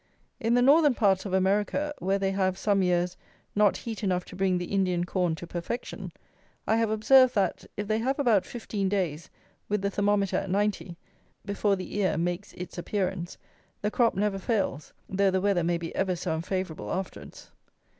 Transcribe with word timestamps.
In 0.39 0.55
the 0.55 0.63
Northern 0.63 0.95
parts 0.95 1.27
of 1.27 1.33
America, 1.35 1.93
where 1.99 2.17
they 2.17 2.31
have, 2.31 2.57
some 2.57 2.81
years, 2.81 3.15
not 3.55 3.77
heat 3.77 4.03
enough 4.03 4.25
to 4.25 4.35
bring 4.35 4.57
the 4.57 4.65
Indian 4.65 5.03
Corn 5.03 5.35
to 5.35 5.45
perfection, 5.45 6.11
I 6.65 6.77
have 6.77 6.89
observed 6.89 7.35
that, 7.35 7.65
if 7.77 7.87
they 7.87 7.99
have 7.99 8.17
about 8.17 8.43
fifteen 8.43 8.89
days 8.89 9.29
with 9.69 9.83
the 9.83 9.91
thermometer 9.91 10.37
at 10.37 10.49
ninety, 10.49 10.97
before 11.45 11.75
the 11.75 11.99
ear 11.99 12.17
makes 12.17 12.53
its 12.53 12.79
appearance, 12.79 13.37
the 13.83 13.91
crop 13.91 14.15
never 14.15 14.39
fails, 14.39 14.91
though 15.07 15.29
the 15.29 15.39
weather 15.39 15.63
may 15.63 15.77
be 15.77 15.93
ever 15.93 16.15
so 16.15 16.33
unfavourable 16.33 16.91
afterwards. 16.91 17.51